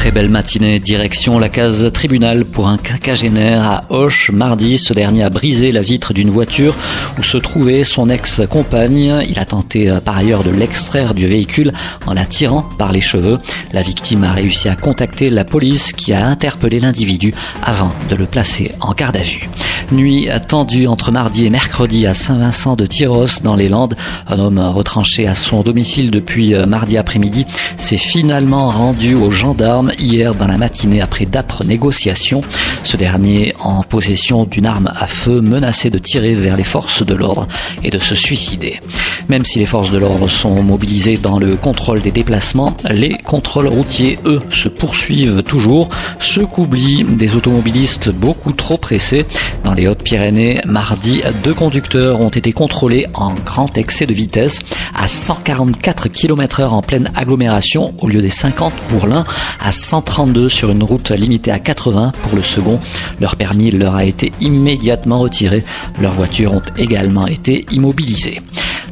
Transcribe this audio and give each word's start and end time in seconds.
Très 0.00 0.12
belle 0.12 0.30
matinée, 0.30 0.80
direction 0.80 1.38
la 1.38 1.50
case 1.50 1.92
tribunal 1.92 2.46
pour 2.46 2.68
un 2.68 2.78
quinquagénaire 2.78 3.62
à 3.62 3.84
Hoche. 3.90 4.30
Mardi, 4.30 4.78
ce 4.78 4.94
dernier 4.94 5.24
a 5.24 5.28
brisé 5.28 5.72
la 5.72 5.82
vitre 5.82 6.14
d'une 6.14 6.30
voiture 6.30 6.74
où 7.18 7.22
se 7.22 7.36
trouvait 7.36 7.84
son 7.84 8.08
ex-compagne. 8.08 9.22
Il 9.28 9.38
a 9.38 9.44
tenté 9.44 9.90
euh, 9.90 10.00
par 10.00 10.16
ailleurs 10.16 10.42
de 10.42 10.52
l'extraire 10.52 11.12
du 11.12 11.26
véhicule 11.26 11.74
en 12.06 12.14
la 12.14 12.24
tirant 12.24 12.62
par 12.78 12.92
les 12.92 13.02
cheveux. 13.02 13.36
La 13.74 13.82
victime 13.82 14.24
a 14.24 14.32
réussi 14.32 14.70
à 14.70 14.74
contacter 14.74 15.28
la 15.28 15.44
police 15.44 15.92
qui 15.92 16.14
a 16.14 16.26
interpellé 16.26 16.80
l'individu 16.80 17.34
avant 17.62 17.92
de 18.08 18.16
le 18.16 18.24
placer 18.24 18.72
en 18.80 18.94
garde 18.94 19.18
à 19.18 19.22
vue. 19.22 19.50
Nuit 19.92 20.28
tendue 20.46 20.86
entre 20.86 21.10
mardi 21.10 21.46
et 21.46 21.50
mercredi 21.50 22.06
à 22.06 22.14
Saint-Vincent 22.14 22.76
de 22.76 22.86
Tyros 22.86 23.42
dans 23.42 23.56
les 23.56 23.68
Landes. 23.68 23.96
Un 24.28 24.38
homme 24.38 24.58
retranché 24.58 25.26
à 25.26 25.34
son 25.34 25.62
domicile 25.62 26.12
depuis 26.12 26.54
euh, 26.54 26.64
mardi 26.64 26.96
après-midi 26.96 27.44
s'est 27.76 27.96
finalement 27.96 28.68
rendu 28.68 29.14
aux 29.14 29.32
gendarmes 29.32 29.90
hier 29.98 30.36
dans 30.36 30.46
la 30.46 30.58
matinée 30.58 31.00
après 31.00 31.26
d'âpres 31.26 31.64
négociations. 31.64 32.42
Ce 32.84 32.96
dernier, 32.96 33.54
en 33.58 33.82
possession 33.82 34.44
d'une 34.44 34.66
arme 34.66 34.92
à 34.94 35.08
feu, 35.08 35.40
menaçait 35.40 35.90
de 35.90 35.98
tirer 35.98 36.34
vers 36.34 36.56
les 36.56 36.64
forces 36.64 37.04
de 37.04 37.14
l'ordre 37.14 37.48
et 37.82 37.90
de 37.90 37.98
se 37.98 38.14
suicider. 38.14 38.80
Même 39.30 39.44
si 39.44 39.60
les 39.60 39.64
forces 39.64 39.92
de 39.92 39.98
l'ordre 39.98 40.26
sont 40.26 40.60
mobilisées 40.60 41.16
dans 41.16 41.38
le 41.38 41.54
contrôle 41.54 42.00
des 42.00 42.10
déplacements, 42.10 42.76
les 42.90 43.16
contrôles 43.16 43.68
routiers, 43.68 44.18
eux, 44.24 44.40
se 44.50 44.68
poursuivent 44.68 45.44
toujours, 45.44 45.88
ce 46.18 46.40
qu'oublient 46.40 47.04
des 47.04 47.36
automobilistes 47.36 48.08
beaucoup 48.10 48.50
trop 48.50 48.76
pressés. 48.76 49.24
Dans 49.62 49.72
les 49.72 49.86
Hautes-Pyrénées, 49.86 50.62
mardi, 50.66 51.22
deux 51.44 51.54
conducteurs 51.54 52.20
ont 52.20 52.30
été 52.30 52.52
contrôlés 52.52 53.06
en 53.14 53.34
grand 53.34 53.78
excès 53.78 54.04
de 54.04 54.12
vitesse 54.12 54.58
à 54.96 55.06
144 55.06 56.08
km 56.08 56.58
heure 56.58 56.74
en 56.74 56.82
pleine 56.82 57.08
agglomération 57.14 57.94
au 57.98 58.08
lieu 58.08 58.22
des 58.22 58.30
50 58.30 58.72
pour 58.88 59.06
l'un, 59.06 59.24
à 59.60 59.70
132 59.70 60.48
sur 60.48 60.72
une 60.72 60.82
route 60.82 61.12
limitée 61.12 61.52
à 61.52 61.60
80 61.60 62.10
pour 62.22 62.34
le 62.34 62.42
second. 62.42 62.80
Leur 63.20 63.36
permis 63.36 63.70
leur 63.70 63.94
a 63.94 64.04
été 64.04 64.32
immédiatement 64.40 65.20
retiré. 65.20 65.62
Leurs 66.00 66.14
voitures 66.14 66.54
ont 66.54 66.62
également 66.76 67.28
été 67.28 67.64
immobilisées. 67.70 68.40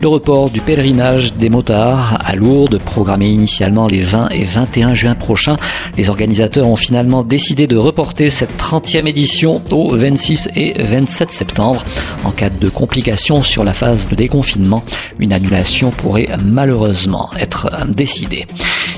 Le 0.00 0.08
report 0.08 0.50
du 0.50 0.60
pèlerinage 0.60 1.34
des 1.34 1.48
motards 1.48 2.18
à 2.24 2.36
Lourdes, 2.36 2.78
programmé 2.78 3.28
initialement 3.28 3.86
les 3.86 4.02
20 4.02 4.28
et 4.30 4.44
21 4.44 4.94
juin 4.94 5.14
prochains, 5.14 5.56
les 5.96 6.10
organisateurs 6.10 6.68
ont 6.68 6.76
finalement 6.76 7.22
décidé 7.22 7.66
de 7.66 7.76
reporter 7.76 8.28
cette 8.30 8.56
30e 8.60 9.06
édition 9.06 9.62
au 9.72 9.96
26 9.96 10.50
et 10.54 10.80
27 10.82 11.32
septembre. 11.32 11.82
En 12.24 12.30
cas 12.30 12.50
de 12.50 12.68
complications 12.68 13.42
sur 13.42 13.64
la 13.64 13.72
phase 13.72 14.08
de 14.08 14.14
déconfinement, 14.14 14.82
une 15.18 15.32
annulation 15.32 15.90
pourrait 15.90 16.28
malheureusement 16.44 17.30
être 17.38 17.70
décidée. 17.88 18.46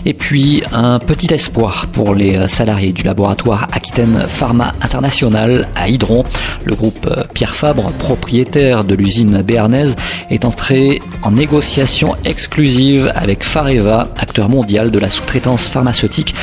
Et 0.04 0.14
puis 0.14 0.62
un 0.72 0.98
petit 0.98 1.32
espoir 1.32 1.86
pour 1.92 2.14
les 2.14 2.48
salariés 2.48 2.92
du 2.92 3.02
laboratoire 3.02 3.68
Aquitaine 3.72 4.26
Pharma 4.28 4.74
International 4.80 5.68
à 5.74 5.88
Hydron. 5.88 6.24
Le 6.64 6.74
groupe 6.74 7.08
Pierre 7.34 7.54
Fabre, 7.54 7.92
propriétaire 7.92 8.84
de 8.84 8.94
l'usine 8.94 9.42
béarnaise, 9.42 9.96
est 10.30 10.44
entré 10.44 11.00
en 11.22 11.30
négociation 11.30 12.16
exclusive 12.24 13.10
avec 13.14 13.44
Fareva, 13.44 14.08
acteur 14.16 14.48
mondial 14.48 14.90
de 14.90 14.98
la 14.98 15.08
sous-traitance 15.08 15.68
pharmaceutique 15.68 16.34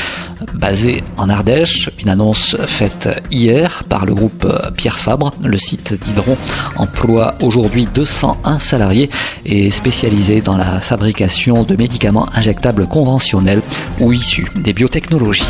basé 0.53 1.03
en 1.17 1.29
Ardèche. 1.29 1.89
Une 1.99 2.09
annonce 2.09 2.55
faite 2.67 3.09
hier 3.31 3.83
par 3.89 4.05
le 4.05 4.13
groupe 4.13 4.47
Pierre 4.77 4.99
Fabre. 4.99 5.31
Le 5.43 5.57
site 5.57 5.93
d'Hydron 5.93 6.37
emploie 6.75 7.35
aujourd'hui 7.41 7.87
201 7.93 8.59
salariés 8.59 9.09
et 9.45 9.67
est 9.67 9.69
spécialisé 9.69 10.41
dans 10.41 10.57
la 10.57 10.79
fabrication 10.79 11.63
de 11.63 11.75
médicaments 11.75 12.27
injectables 12.33 12.87
conventionnels 12.87 13.61
ou 13.99 14.11
issus 14.11 14.47
des 14.55 14.73
biotechnologies. 14.73 15.43